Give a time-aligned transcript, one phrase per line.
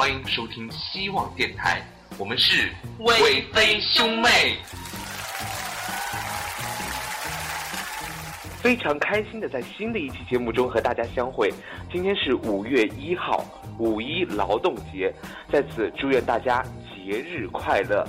[0.00, 1.82] 欢迎收听希望电台，
[2.16, 4.56] 我们是微飞兄妹。
[8.62, 11.52] 非常开心的在新的一期节目中和大家相会。
[11.92, 13.44] 今天是五月一号，
[13.78, 15.12] 五一劳动节，
[15.52, 18.02] 在此祝愿大家节日快乐。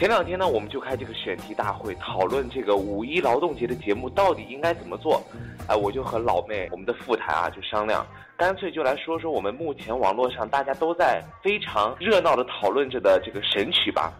[0.00, 5.22] 前两天呢，我们就开这个选题大会，讨论这个五一劳动节的节目到底应该怎么做。
[5.68, 14.10] 哎，我就和老妹，我们的副台啊，就商量，干脆就来说说我们目前网络上大家都在非常热闹的讨论着的这个神曲吧。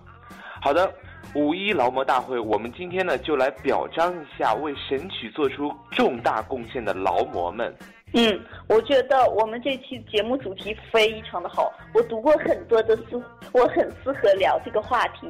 [0.60, 0.92] 好的。
[1.34, 7.72] 五一劳模大会，我们今天呢就来表彰一下为神曲做出重大贡献的劳模们。
[8.12, 15.28] 嗯，我觉得我们这期节目主题非常的好，我读过很多的书，我很适合聊这个话题。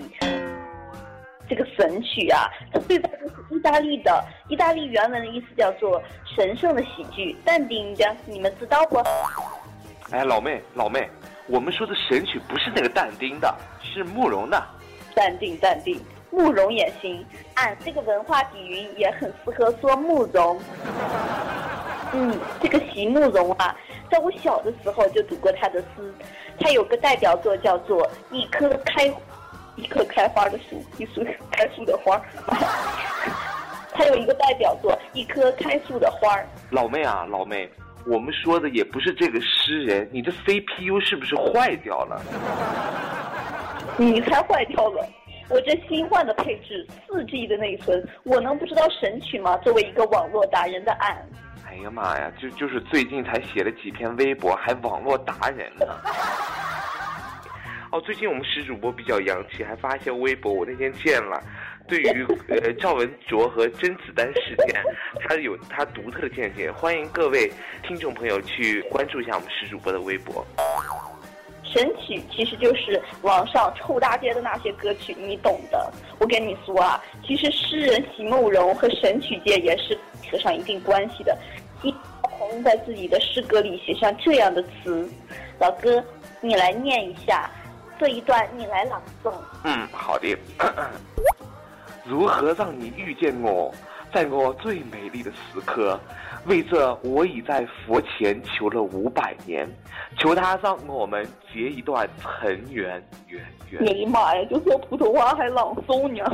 [1.49, 8.99] 这个神曲啊，它最早就是意大利的，意大利原文的意思叫做神圣的喜剧，但丁的，你们知道不？
[10.13, 11.11] 哎，老妹，老妹，
[11.49, 14.65] 我们说的神曲不是那个但丁的，是慕容的。
[15.13, 17.27] 淡定淡定，慕容也行。
[17.55, 20.59] 俺这个文化底蕴也很适合说慕容。
[22.13, 23.77] 嗯，这个席慕容啊，
[24.11, 26.15] 在我小的时候就读过他的诗。
[26.59, 29.07] 他有个代表作叫做《一棵开
[29.77, 32.21] 一棵开花的树》，一树开树的花。
[33.93, 36.37] 他有一个代表作《一棵开树的花》。
[36.71, 37.71] 老妹啊，老妹，
[38.07, 42.21] 我们说的也不是这个诗人，你的 CPU 是不是坏掉了？
[43.97, 45.07] 你才坏掉了！
[45.49, 49.57] 我这新换的配置，四 G 的内存，我能不知道神曲吗？
[49.59, 51.17] 作为一个网络达人的俺，
[51.71, 55.87] 哎呀妈呀，就就是最近才写了几篇微博，还网络达人呢。
[57.93, 61.41] 哦，最近我们石主播比较洋气，还发一些微博，我那天见了。
[61.87, 64.83] 对于呃赵文卓和甄子丹事件，
[65.21, 67.49] 他有他独特的见解，欢迎各位
[67.85, 70.45] 听众朋友去关注一下我们石主播的微博。
[71.63, 75.93] 神曲其实就是网上臭大街的那些歌曲，你懂的。
[76.19, 81.37] 我跟你说啊，其实诗人席慕容和神曲界也是扯上一定关系的。
[82.63, 85.09] 在自己的诗歌里写上这样的词，
[85.59, 86.03] 老哥，
[86.41, 87.51] 你来念一下
[87.99, 89.33] 这一段，你来朗诵。
[89.65, 90.37] 嗯，好的。
[92.05, 93.73] 如何让你遇见我，
[94.13, 96.01] 在我最美丽的时刻？
[96.47, 99.69] 为这，我已在佛前求了五百年，
[100.17, 103.85] 求他让我们结一段尘缘缘缘。
[103.85, 106.25] 你的妈呀，就说普通话还朗诵呢。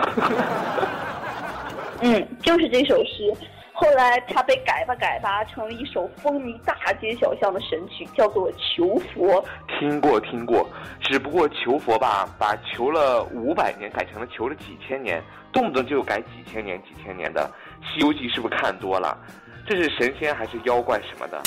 [2.02, 3.32] 嗯，就是这首诗，
[3.78, 9.42] 后来他被改吧改吧成了一首风靡大街小巷的神曲，叫做《求佛》。
[9.78, 10.66] 听过听过，
[10.98, 15.22] 只不过求佛吧，把求了五百年改成了求了几千年，
[15.52, 17.50] 动不动就改几千年几千年的。
[17.86, 19.14] 《西游记》是不是看多了？
[19.66, 21.38] 这是神仙还是妖怪什么的？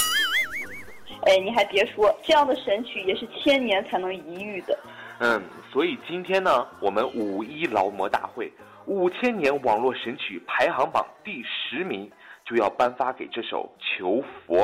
[1.26, 4.78] 哎，你还别说，这样的神曲也是千年才能一遇的。
[5.18, 5.42] 嗯，
[5.74, 8.54] 所以今天呢，我们五一劳模大会
[8.86, 12.10] 五千年网络神曲排行榜第十名
[12.50, 14.58] 就要颁发给这首《求佛》。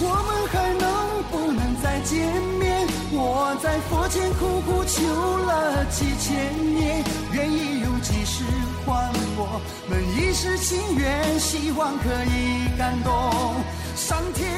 [0.00, 2.18] 我们还能不能再见
[2.58, 2.86] 面？
[3.12, 5.04] 我在佛前苦苦求
[5.44, 7.04] 了几千年，
[7.34, 8.42] 愿意用几世
[8.86, 13.12] 换我们一世情缘，希望可以感动
[13.94, 14.50] 上天。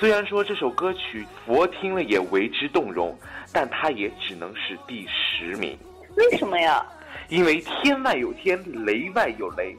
[0.00, 3.16] 虽然说这首歌曲佛听了也为之动容，
[3.52, 5.78] 但它也只能是第十名。
[6.16, 6.84] 为什么呀？
[7.28, 9.76] 因为天外有天，雷外有雷，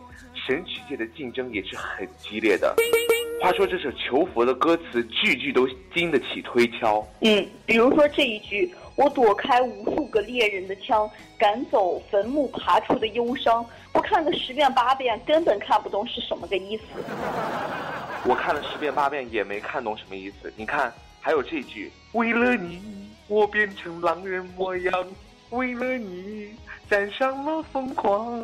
[0.49, 2.75] 神曲界的竞争也是很激烈的。
[3.39, 7.07] 话说这首求佛的歌词，句句都经得起推敲。
[7.21, 16.83] 嗯，比如说这一句：“我躲开无数个猎人的枪，赶走坟墓爬出的忧伤。”我看个十遍八遍，根本看不懂是什么个意思。
[18.25, 20.51] 我看了十遍八遍也没看懂什么意思。
[20.57, 22.81] 你看，还有这句：“为了你，
[23.27, 25.03] 我变成狼人模样；
[25.51, 26.55] 为了你，
[26.89, 28.43] 染上了疯狂。”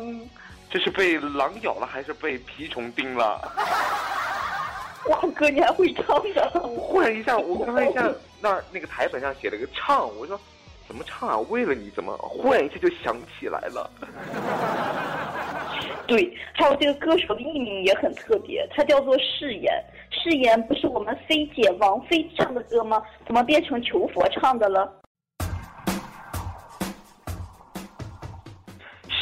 [0.68, 3.40] 这是被狼咬了还是被蜱虫叮了？
[5.08, 6.50] 哇，哥，你还会唱的！
[6.60, 10.38] 忽然一下，我刚才一下那儿那个台本上写了个唱，我说
[10.88, 11.38] 怎么唱啊？
[11.48, 12.16] 为了你怎么？
[12.18, 13.88] 忽然一下就想起来了。
[16.08, 19.72] 对，还有这个歌手的艺名也很特别，他叫做誓言。
[20.10, 23.00] 誓言不是我们菲姐王菲唱的歌吗？
[23.24, 24.92] 怎么变成求佛唱的了？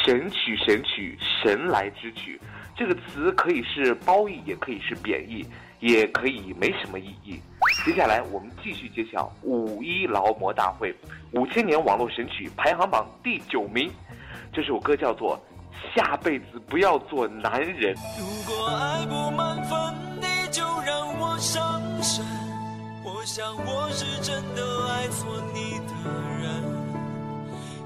[0.05, 2.41] 神曲，神曲，神来之曲，
[2.77, 5.45] 这个词可以是褒义，也可以是贬义。
[5.81, 7.39] 也可以没什么意义。
[7.85, 10.95] 接下来我们继续揭晓五一劳模大会
[11.33, 13.93] 五千年网络神曲排行榜第九名，
[14.51, 15.39] 这首歌叫做
[15.95, 17.95] 《下辈子不要做男人》。
[18.19, 22.25] 如果爱不满分，你就让我上山。
[23.05, 25.93] 我想我是真的爱错你的
[26.41, 26.74] 人，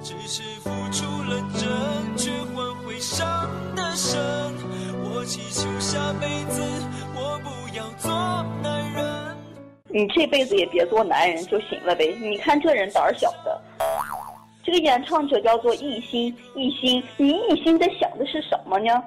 [0.02, 4.18] 只是付出了真，却换回伤的深。
[5.02, 6.62] 我祈求下辈子
[7.14, 8.10] 我不要做
[8.62, 9.36] 男人。
[9.88, 12.14] 你这辈子也别做男人就行了呗。
[12.20, 13.60] 你看这人胆儿小的。
[14.62, 19.02] 这个演唱者叫做一心，一心，你一心在想的是什么呢？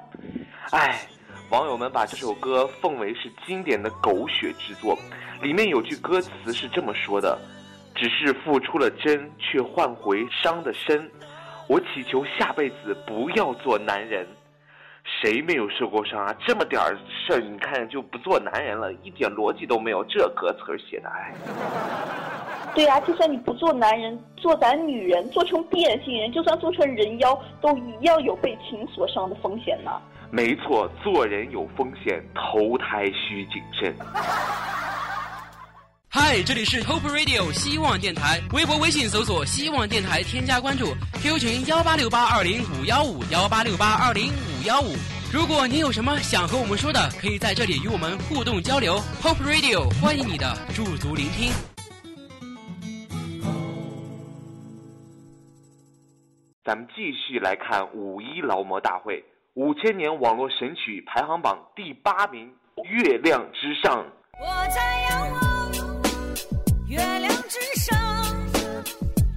[0.72, 1.06] 哎，
[1.50, 4.98] 网友们把这首歌奉为是经典的狗血之作，
[5.40, 7.38] 里面有句歌词是这么说的
[8.02, 11.08] ：“只是付出了真，却换回伤的身。
[11.68, 14.26] 我祈求下辈子不要做男人。”
[15.20, 16.34] 谁没有受过伤啊？
[16.44, 20.04] 这么点儿事儿，你看就不做男人了，一点逻辑都没有。
[20.06, 21.32] 这歌词写的，哎。
[22.74, 29.92] 对呀，就算你不做男人，做咱女人，做成变性人，就算做成人妖，都一样有被情所伤的风险呢。
[30.32, 33.94] 没错，做人有风险，投胎需谨慎。
[36.14, 44.92] 嗨，这里是 Hope Radio 希望电台，微博、微信搜索“希望电台”，添加关注，QQ 群幺八六八二零五幺五幺八六八二零五幺五。
[45.32, 48.98] 如果你有什么想和我们说的，可以在这里与我们互动交流。
[49.22, 51.50] Hope Radio 欢迎你的驻足聆听。
[56.62, 59.24] 咱们继续来看五一劳模大会，
[59.54, 62.52] 五千年网络神曲排行榜第八名，
[62.84, 64.04] 《月亮之上》。
[64.38, 65.51] 我在仰望。
[66.92, 67.98] 月亮之上，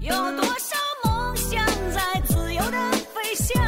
[0.01, 0.75] 有多少
[1.05, 3.63] 梦想在自由的飞翔？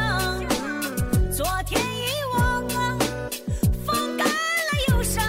[1.32, 2.04] 昨天遗
[2.34, 2.98] 忘了，
[3.86, 5.24] 风干了忧伤。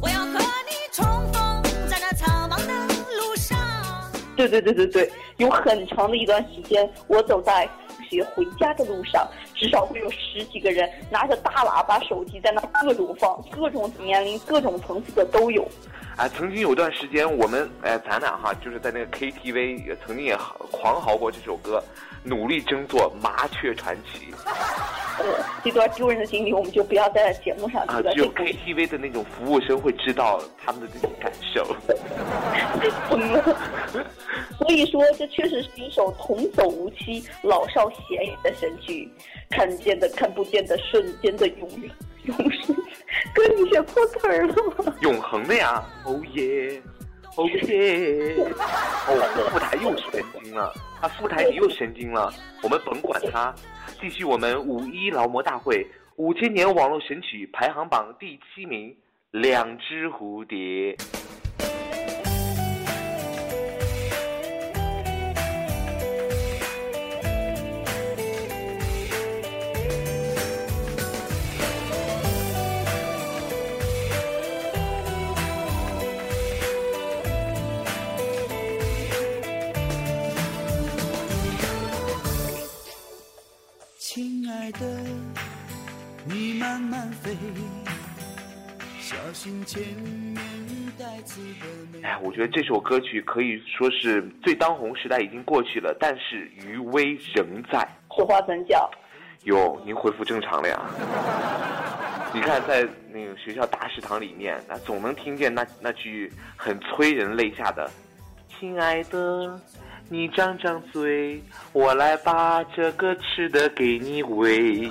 [0.00, 2.72] 我要和你重逢在那苍茫的
[3.20, 3.58] 路上。
[4.34, 9.28] 对对对对对，有很长的一段时间，我走在放学回家的路上，
[9.62, 15.64] 至少会有十几个人拿着大喇叭手机在那各种放，各种年龄、各种层次的都有。
[16.16, 20.36] 哎，曾经有段时间，我们哎，咱俩哈，就是在那个 KTV 也曾经也
[20.72, 21.80] 狂嚎过这首歌，
[22.24, 24.32] 努力争做《麻雀传奇》。
[25.22, 28.10] 呃，这段丢人的经历，我们就不要在节目上提了。
[28.10, 31.64] 啊，只有 KTV 的那种服务生会知道他们的这种感受。
[33.08, 33.56] 疯 了。
[34.58, 39.08] 所以说，这确实是一首童叟无欺、老少咸宜的神曲，
[39.50, 41.90] 看见的、看不见的、瞬间的永远，
[42.24, 42.74] 永生。
[43.34, 44.94] 哥，你学错词儿了吗？
[45.00, 45.84] 永恒的呀！
[46.04, 46.82] 哦耶，
[47.34, 48.36] 哦耶！
[49.08, 52.32] 哦，副台又神经了，啊副台你又神经了，
[52.62, 53.54] 我们甭管他，
[54.00, 55.86] 继续我们五一劳模大会
[56.16, 58.90] 五千年网络神曲排行榜第七名，
[59.30, 60.94] 《两只蝴蝶》。
[86.24, 87.36] 你慢慢飞，
[89.00, 90.36] 小心前面
[90.96, 97.88] 带刺的哎，我觉得这首歌曲可以说是最当红时代已经过去了，但是余威仍在。
[98.16, 98.88] 此话怎讲？
[99.44, 100.80] 哟，您恢复正常了呀？
[102.32, 107.90] 你看，在那个学校大食堂里面，那总能听见那那句很催人泪下的
[108.60, 109.60] “亲爱的”。
[110.12, 111.42] 你张张嘴，
[111.72, 114.86] 我来把这个吃的给你喂。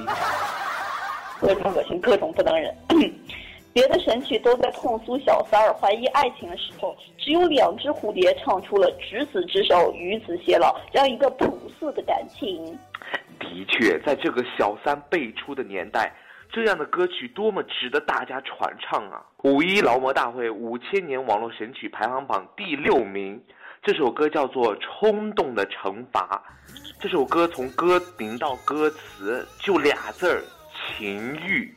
[1.40, 2.76] 各种恶心，各种不能忍。
[3.72, 12.76] 别的神曲都在痛诉小三儿怀疑爱情的时候，只有两只蝴蝶唱出了执子之手，与子偕老这样一个朴素的感情。
[13.40, 16.12] 的确，在这个小三辈出的年代，
[16.52, 19.24] 这样的歌曲多么值得大家传唱啊！
[19.44, 23.42] 五一劳模大会五千年网络神曲排行榜第六名。
[23.82, 26.44] 这首歌叫做《冲动的惩罚》，
[27.02, 30.44] 这首歌从歌名到歌词就俩字儿
[30.76, 31.74] 情欲。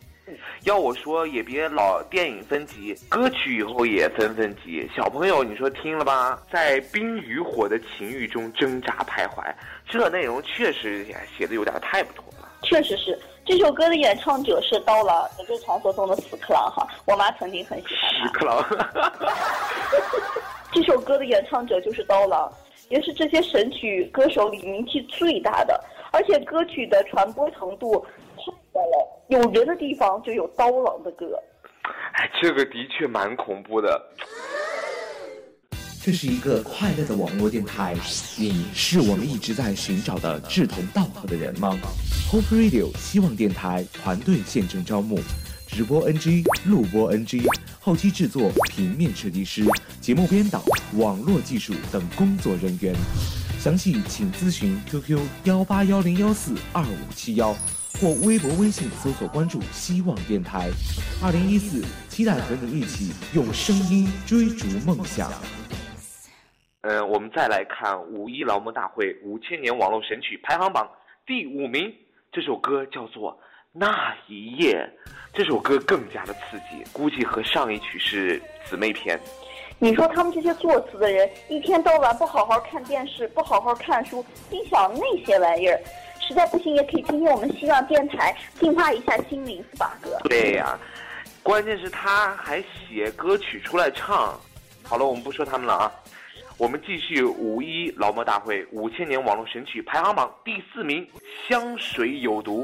[0.64, 4.88] 要我说也别老电影分级，歌曲以后也分分级。
[4.95, 6.38] 小朋友，你说听了吧？
[6.50, 9.54] 在冰与火的情欲中挣扎徘徊，
[9.87, 11.07] 这内容确实
[11.38, 12.50] 写的有点太不妥了。
[12.62, 16.86] 确实是，这首歌的演唱者是刀郎，也就是传说中的死克郎哈。
[17.06, 18.26] 我妈曾经很喜欢他。
[18.26, 18.64] 死克郎。
[20.72, 22.50] 这首歌的演唱者就是刀郎，
[22.88, 25.78] 也是这些神曲歌手里名气最大的，
[26.10, 28.04] 而且歌曲的传播程度
[28.38, 31.38] 太高了，有人的地方就有刀郎的歌。
[32.14, 34.00] 哎，这个的确蛮恐怖的。
[36.04, 37.96] 这是一个快乐的网络电台，
[38.37, 41.75] 你是我们一直在寻找的志同道合的人吗
[42.30, 45.18] ？Hope Radio 希望电台团队现正招募。
[45.66, 47.42] 直播 NG、录播 NG、
[47.80, 49.64] 后期制作、平面设计师、
[49.99, 52.94] 节目编导、网络技术等工作人员。
[53.58, 57.56] 详细请咨询 QQ 幺八幺零幺四二五七幺，
[57.99, 60.68] 或微博、微信搜索关注“希望电台”。
[61.23, 65.32] 二零一四，期待和你一起用声音追逐梦想。
[66.86, 70.86] 嗯，我们再来看五一劳模大会五千年网络神曲排行榜
[71.26, 71.90] 第五名，
[72.30, 73.32] 这首歌叫做
[73.72, 74.86] 《那一夜》，
[75.32, 79.18] 这首歌更加的刺激，估计和上一曲是姊妹篇。
[79.78, 85.80] 你说他们这些作词的人，一天到晚不好好看电视，不好好看书，心想那些玩意儿，
[86.20, 90.18] 实在不行也可以听听我们希望电台，净化一下心灵，是吧，哥？
[90.28, 90.78] 对呀、
[91.42, 94.38] 关键是他还写歌曲出来唱。
[94.82, 95.92] 好了，我们不说他们了啊，
[96.56, 101.04] 我们继续五一劳模大会五千年网络神曲排行榜第四名，
[101.49, 102.62] 《香水有毒》。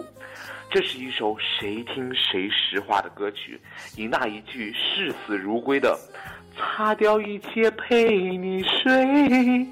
[0.71, 3.61] 这是一首谁听谁实话的歌曲，
[3.97, 5.99] 以那一句视死如归的
[6.57, 9.67] “擦掉一切陪你睡”，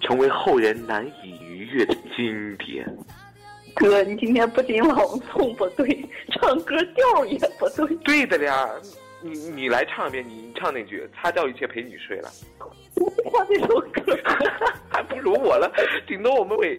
[0.00, 2.86] 成为后人难以逾越的经典。
[3.74, 7.96] 哥，你今天不仅朗诵不对，唱歌调也不对。
[8.04, 8.70] 对的呀，
[9.20, 12.30] 你你来唱一遍，你唱那句“擦掉一切陪你睡”了，
[12.94, 14.18] 我不唱这首歌。
[14.88, 15.70] 还不如我了，
[16.06, 16.76] 顶多我们会。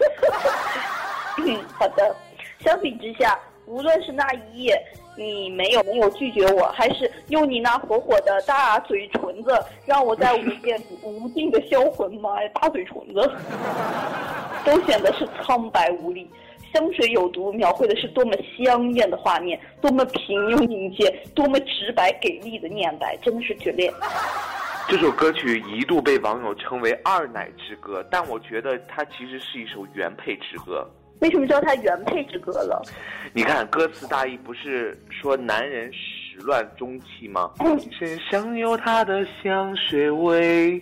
[1.40, 2.16] 嗯，好的。
[2.60, 4.82] 相比之下，无论是那一夜，
[5.18, 13.32] 你没有没有拒绝我，还是用你那火火的大嘴唇子，让我在无间 无尽的销魂，妈呀，大嘴唇子，
[14.66, 16.30] 都显得是苍白无力。
[16.74, 23.94] 香水有毒，描绘的是多么香艳的画面，多么平庸宁静，多么直白给力的念白，真的是绝恋。
[24.88, 30.88] 这首歌曲一度被网友称为“二奶之歌”，但我觉得它其实是一首原配之歌。
[31.22, 32.80] 为什么叫它原配之歌了？
[33.34, 37.51] 你看歌词大意不是说男人始乱终弃吗？
[37.92, 40.80] 身上有他的香水味。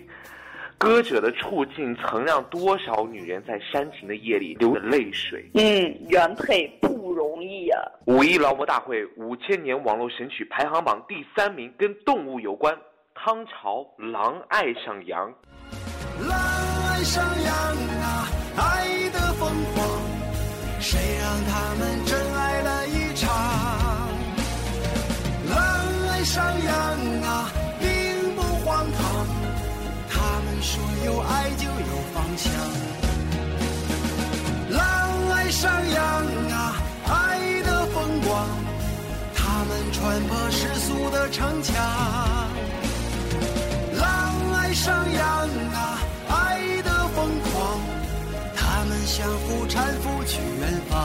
[0.76, 5.48] 歌者的处境曾让多少女人在煽情的夜里流着泪水。
[5.54, 12.76] 嗯，原配不容易啊、五一劳模大会五千年网络神曲排行榜第三名跟动物有关，
[13.14, 15.30] 汤潮《狼爱上羊》。
[16.28, 16.36] 狼
[16.90, 17.54] 爱上羊
[18.02, 19.88] 啊，爱的疯狂，
[20.80, 23.30] 谁让他们真爱了一场？
[25.48, 25.56] 狼
[26.10, 26.74] 爱上羊
[27.22, 29.26] 啊，并不荒唐，
[30.10, 32.52] 他们说有爱就有方向。
[34.70, 36.02] 狼爱上羊
[36.50, 38.48] 啊，爱的风光，
[39.34, 42.03] 他们穿破世俗的城墙。
[44.86, 45.24] 狼爱上羊
[45.72, 45.98] 啊，
[46.28, 47.80] 爱的疯狂，
[48.54, 51.00] 他们相互搀扶去远方。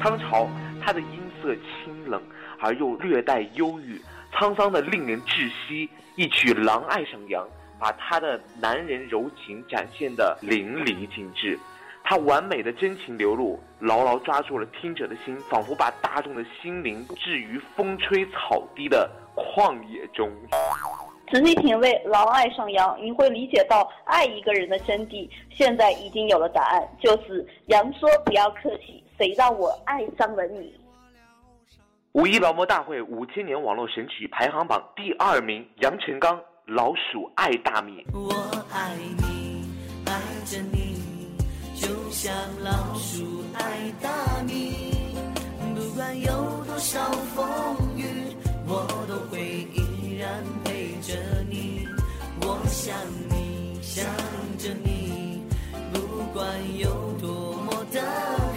[0.00, 0.48] 汤潮，
[0.80, 2.22] 他的音色清冷
[2.60, 4.00] 而又略带忧郁，
[4.32, 5.90] 沧桑的令人窒息。
[6.14, 7.44] 一曲《狼爱上羊》，
[7.80, 11.58] 把他的男人柔情展现的淋漓尽致。
[12.04, 20.30] 他完美的真情流露，牢牢抓住了听者的心，仿佛把大众的心灵置于风吹草低的旷野中。
[21.32, 25.26] 仔细品味《狼爱上羊》，你会理解到爱一个人的真谛。
[25.50, 30.74] 现在已经有了答案，就是羊说不要客气，谁让我爱上了你？
[32.12, 36.36] 五一劳模大会五千年网络神曲排行榜第二名，杨臣刚
[36.66, 38.04] 《老鼠爱大米》。
[38.12, 38.30] 我
[38.70, 39.64] 爱你，
[40.04, 40.12] 爱
[40.44, 41.32] 着你，
[41.74, 42.30] 就像
[42.62, 44.92] 老鼠爱大米。
[45.74, 46.30] 不管有
[46.66, 47.00] 多少
[47.34, 48.36] 风雨，
[48.68, 48.86] 我
[52.84, 52.98] 想
[53.30, 54.04] 你，想
[54.58, 55.40] 着你，
[55.92, 56.00] 不
[56.34, 56.44] 管
[56.80, 58.00] 有多么的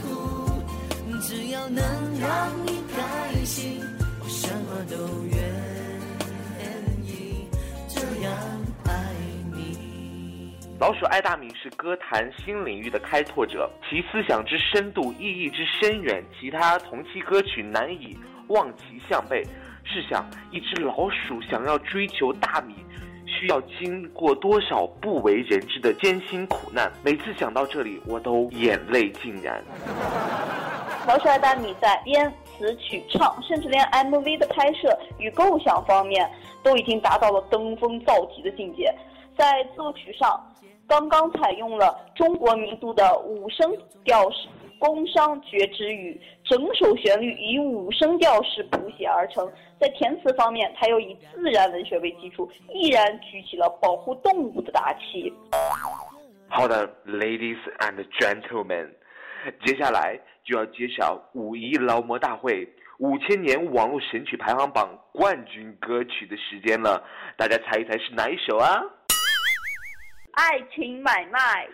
[0.01, 0.49] 苦，
[1.21, 1.83] 只要能
[2.19, 3.79] 让你开心，
[4.19, 5.37] 我什么都愿
[7.03, 7.47] 意。
[7.87, 8.33] 这样
[8.85, 9.13] 爱
[9.53, 10.57] 你。
[10.79, 18.17] 老鼠爱大米是歌坛新领域的开拓者，其思想之深度、意义之深远，其他同期歌曲难以
[18.47, 19.45] 望其项背。
[19.83, 22.73] 试想，一只老鼠想要追求大米，
[23.37, 26.91] 需要经过多少不为人知的艰辛苦难？
[27.03, 29.61] 每次想到这里，我都眼泪尽燃。
[31.07, 36.29] 老鼠爱大米在编词曲唱，甚至连 MV 的拍摄与构想方面，
[36.63, 38.93] 都已经达到了登峰造极的境界。
[39.37, 40.41] 在作曲上，
[40.87, 43.71] 刚刚采用了中国民族的五声
[44.03, 44.47] 调式
[44.79, 49.51] 宫商角徵羽，整首旋律以五声调式谱写而成。
[49.79, 55.33] 在填词方面，他又以自然文学为基础，毅然举起了保护动物的大旗。
[56.47, 58.89] 好的，ladies and gentlemen，
[59.65, 62.67] 接下来就要揭晓五一劳模大会
[62.99, 67.03] 五千年网络神曲排行榜冠军歌曲的时间了，
[67.35, 68.81] 大家猜一猜是哪一首啊？
[70.33, 71.67] 爱情买卖。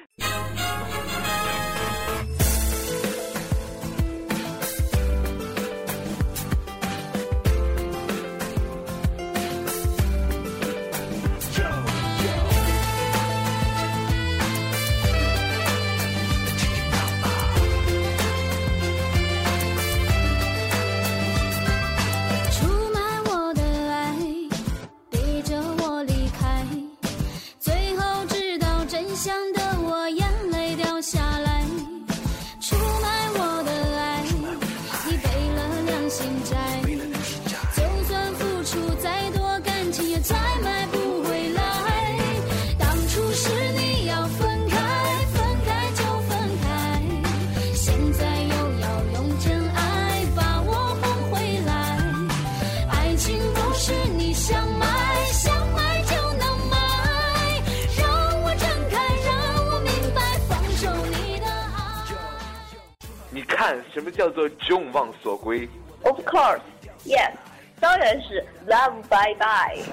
[63.62, 65.70] 看什么叫做众望所归
[66.02, 66.62] ？Of course,
[67.06, 67.32] yes，
[67.80, 69.84] 当然是 Love Bye Bye。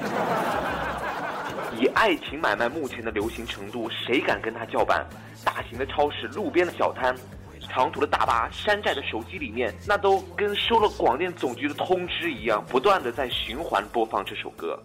[1.78, 5.06] 以爱情买卖目前的流行程度，谁敢跟他叫板？
[5.44, 7.14] 大型的超市、路边的小摊、
[7.60, 14.82] 长途的大巴、山寨的手机里面，那都跟收了广电总局的通知一样，不断的在循环播放这首歌。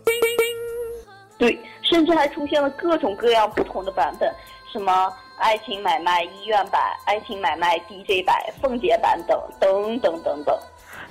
[1.38, 4.30] 对，甚至还出现了各种各样不同的版本，
[4.74, 10.58] 什么爱情买卖医院版、爱情买卖 DJ 版、凤姐版等等等等等。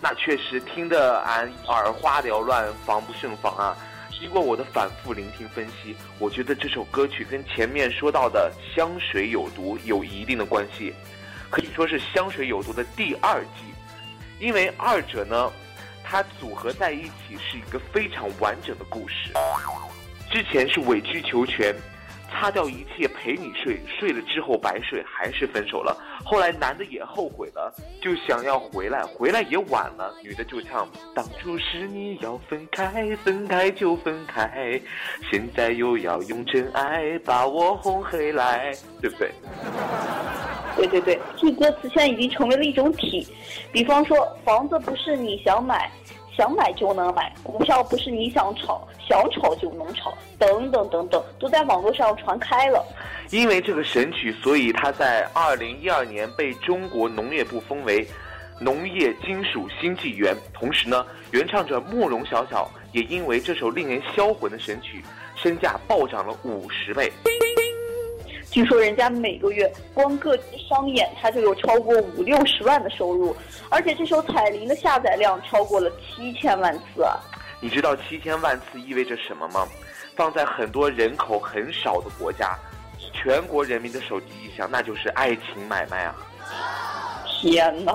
[0.01, 3.77] 那确实听得俺耳花缭乱，防不胜防啊！
[4.19, 10.95] 经过我的反复聆听分析，我觉得这首歌曲跟前面说到的《香水有毒》有一定的关系，
[11.51, 13.75] 可以说是《香水有毒》的第二季，
[14.39, 15.53] 因为二者呢，
[16.05, 19.33] 它组合在一起是一个非常完整的故事。
[20.31, 21.75] 之前是委曲求全，
[22.33, 25.97] 擦掉一切陪你睡，睡了之后白睡，还是分手了。
[26.25, 30.13] 后来男的也后悔了，就想要回来，回来也晚了。
[30.23, 34.81] 女的就唱：当初是你要分开，分开就分开，
[35.31, 39.31] 现在又要用真爱把我哄回来，对不对？
[40.75, 43.27] 对对对，这歌词现在已经成为了一种体，
[43.71, 45.91] 比方说房子不是你想买，
[46.37, 52.85] 想买就能买；股票不是你想炒，想炒就能炒，等等等等，都在网络上传开了。
[53.31, 58.07] 因为这个神曲，所以它在二零一二年被中国农业部封为
[58.61, 60.35] 农业金属新纪元。
[60.53, 67.13] 同时呢，原唱者慕容晓晓也因为这首令人销魂的神曲，身价暴涨了五十倍。
[68.53, 73.35] 据说人家每个月光各地商演，他就有超过五六十万的收入，
[73.71, 77.17] 而且这首《彩铃》的下载量超过了七千万次啊！
[77.63, 79.67] 你知道七千万次意味着什么吗？
[80.15, 82.55] 放在很多人口很少的国家，
[83.15, 86.15] 全国人民的手机一响，那就是爱情买卖啊！
[87.27, 87.95] 天哪！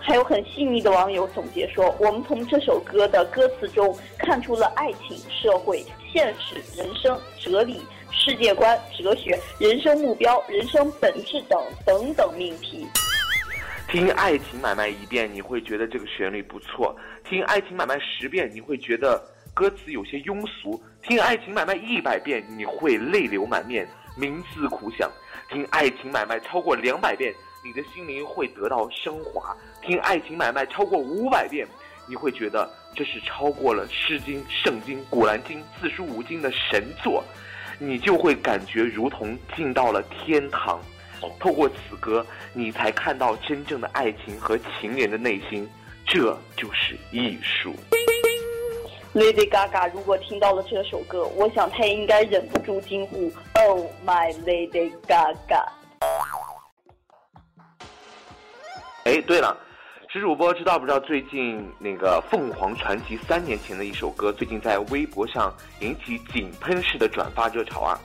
[0.00, 12.86] 还有很细腻的网友总结说，我们从这首歌的歌词中看出了爱情、社会、现实、人生、哲理、世界观、哲学、人生目标、人生本质等等等命题。
[13.88, 16.94] 听《爱情买卖》一遍，你会觉得这个旋律不错；
[17.28, 19.22] 听《爱情买卖》十遍，你会觉得
[19.54, 23.86] 歌词有些庸俗；听《爱情买卖》一百遍，你会泪流满面，
[24.18, 25.08] 冥思苦想；
[25.48, 27.32] 听《爱情买卖》超过两百遍，
[27.64, 31.64] 你的心灵会得到升华；听《爱情买卖》超过五百遍，
[32.08, 37.22] 你会觉得这是超过了《诗经》《圣经》《古兰经》四书五经的神作，
[37.78, 40.80] 你就会感觉如同进到了天堂。
[41.40, 45.68] 透过此歌，你才看到真正的爱情和情人的内心，
[46.06, 47.74] 这就是艺术。
[49.14, 55.64] Lady Gaga 如果听到了这首歌，我想她应该忍不住惊呼：“Oh my Lady Gaga！”
[59.04, 59.56] 哎，对了，
[60.16, 68.00] 石主播知道不知道最近那个凤凰传奇三年前的一首歌，最近在微博上引起井喷式的转发热潮啊？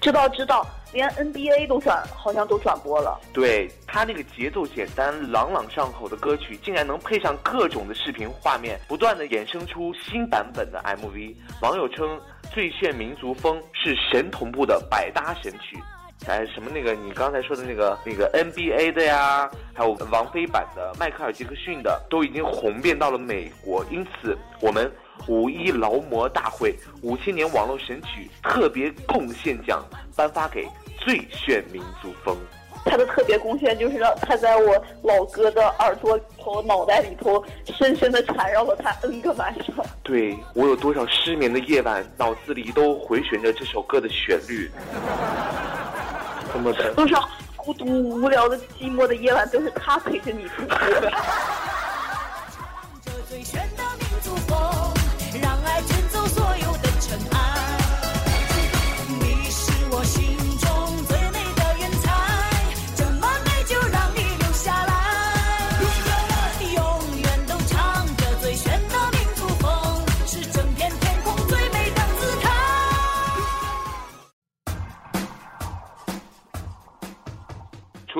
[0.00, 3.20] 知道知道，连 NBA 都转，好像都转播了。
[3.32, 11.34] 对他那个节奏简单、朗朗上口的歌曲，竟然能配上各种的视频画面，不断的衍生出新版本的 MV。
[11.62, 12.16] 网友称
[12.54, 15.76] 《最炫民族风》是神同步的百搭神曲。
[16.24, 23.84] 哎，什么那个你刚才说的那个那个 NBA 的呀，还有王菲版的、迈克尔杰克逊的，都已经红遍到了美国。
[23.90, 24.90] 因此，我们
[25.28, 29.84] 五一劳模大会五千年网络神曲特别贡献奖
[30.16, 30.66] 颁发给
[30.98, 32.36] 最炫民族风。
[32.84, 39.84] 他的特别贡献就是让他在我老哥的耳朵里头、脑袋里头深深的缠绕了他 N 个晚上。
[40.04, 44.70] 对我有多少失眠的夜晚，脑子里都回旋着这首歌的旋律。
[46.58, 51.00] 么的，多少孤独、无聊的、寂寞的夜晚，都是他陪着你度过。
[51.00, 51.12] 的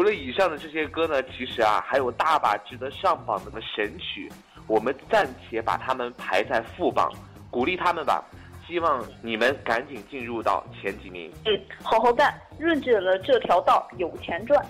[0.06, 4.30] 了以上的这些歌呢，其实啊还有大把值得上榜的神曲，
[4.66, 7.12] 我们暂且把它们排在副榜，
[7.50, 8.24] 鼓励他们吧。
[8.66, 11.30] 希望你们赶紧进入到前几名。
[11.44, 14.64] 嗯，好好干，润着了这条道，有钱赚。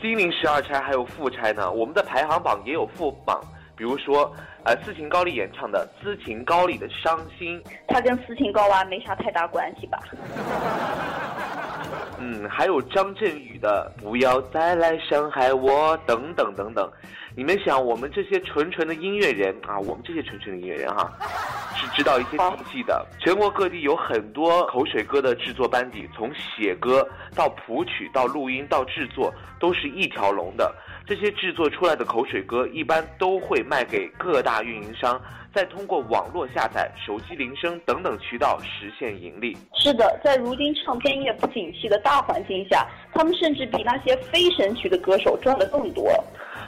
[0.00, 3.40] 金陵十二钗还有副钗呢，我们的排行榜也有副榜，
[3.74, 4.30] 比如说，
[4.64, 9.98] 呃，斯琴高丽演唱的《斯琴高丽的伤心》，他跟斯琴高娃没啥太大关系吧？
[12.20, 16.90] 嗯，还有张振宇的《不要再来伤害我》等等等等。
[17.36, 21.10] 你们想，我们这些纯纯的音乐人啊，我们这些纯纯的音乐人哈、
[21.74, 23.04] 是知道一些底细的。
[23.18, 30.72] 全国各地有很多口水歌的制作班底，从写歌到谱曲到录音到制作，都是一条龙的。
[31.06, 35.20] 这些制作出来的口水歌，一般都会卖给各大运营商，
[35.54, 39.54] 再通过网络下载、手机铃声等等渠道实现盈利。
[39.74, 46.12] 是的，在如今唱片业不景气的大环境下，他们甚至比那些非神曲的歌手赚的更多。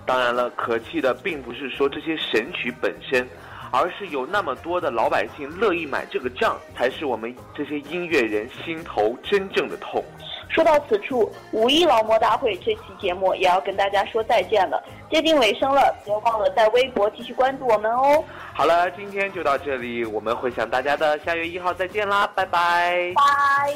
[0.05, 3.27] 当然了，可气的并不是说这些神曲本身，
[3.77, 10.03] 而是有那么多的老百姓乐意买这个账，才是我们这些音乐人心头真正的痛。
[10.49, 18.25] 说到此处，五一劳模大会这期节目也要跟大家说再见了，接近尾声了，别忘了在微博继续关注我们哦。
[18.55, 23.13] 好了，今天就到这里，我们会想大家的，下月一号再见啦，拜拜。
[23.15, 23.75] 拜。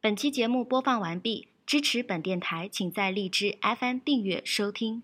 [0.00, 5.02] 本期节目播放完毕，支持本电台，请在荔枝 FM 订阅收听。